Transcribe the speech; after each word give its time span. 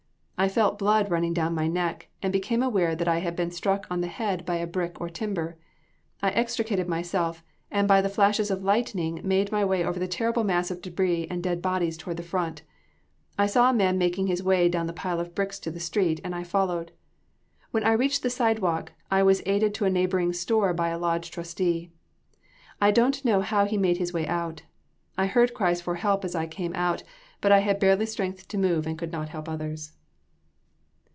I 0.43 0.47
felt 0.47 0.79
blood 0.79 1.11
running 1.11 1.35
down 1.35 1.53
my 1.53 1.67
neck 1.67 2.09
and 2.23 2.33
became 2.33 2.63
aware 2.63 2.95
that 2.95 3.07
I 3.07 3.19
had 3.19 3.35
been 3.35 3.51
struck 3.51 3.85
on 3.91 4.01
the 4.01 4.07
head 4.07 4.43
by 4.43 4.55
a 4.55 4.65
brick 4.65 4.99
or 4.99 5.07
timber. 5.07 5.55
I 6.23 6.31
extricated 6.31 6.87
myself, 6.89 7.43
and 7.69 7.87
by 7.87 8.01
the 8.01 8.09
flashes 8.09 8.49
of 8.49 8.63
lightning 8.63 9.21
made 9.23 9.51
my 9.51 9.63
way 9.63 9.83
over 9.83 9.99
the 9.99 10.07
terrible 10.07 10.43
mass 10.43 10.71
of 10.71 10.81
debris 10.81 11.27
and 11.29 11.43
dead 11.43 11.61
bodies 11.61 11.95
toward 11.95 12.17
the 12.17 12.23
front. 12.23 12.63
I 13.37 13.45
saw 13.45 13.69
a 13.69 13.73
man 13.73 13.99
making 13.99 14.25
his 14.25 14.41
way 14.41 14.67
down 14.67 14.87
the 14.87 14.93
pile 14.93 15.19
of 15.19 15.35
bricks 15.35 15.59
to 15.59 15.69
the 15.69 15.79
street, 15.79 16.19
and 16.23 16.33
I 16.33 16.43
followed. 16.43 16.91
When 17.69 17.83
I 17.83 17.91
reached 17.91 18.23
the 18.23 18.31
sidewalk 18.31 18.93
I 19.11 19.21
was 19.21 19.43
aided 19.45 19.75
to 19.75 19.85
a 19.85 19.91
neighboring 19.91 20.33
store 20.33 20.73
by 20.73 20.89
a 20.89 20.97
lodge 20.97 21.29
trustee. 21.29 21.91
I 22.81 22.89
don't 22.89 23.23
know 23.23 23.41
how 23.41 23.65
he 23.65 23.77
made 23.77 23.97
his 23.97 24.11
way 24.11 24.25
out. 24.25 24.63
I 25.19 25.27
heard 25.27 25.53
cries 25.53 25.81
for 25.81 25.97
help 25.97 26.25
as 26.25 26.33
I 26.33 26.47
came 26.47 26.73
out, 26.73 27.03
but 27.41 27.51
I 27.51 27.59
had 27.59 27.79
barely 27.79 28.07
strength 28.07 28.47
to 28.47 28.57
move, 28.57 28.87
and 28.87 28.97
could 28.97 29.11
not 29.11 29.29
help 29.29 29.45
the 29.45 29.51
others." 29.51 29.93